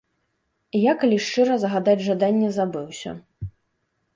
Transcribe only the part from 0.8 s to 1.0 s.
Я,